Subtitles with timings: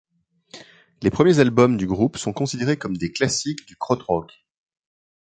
[1.03, 4.33] Les premiers albums du groupe sont considérés comme des classiques du krautrock.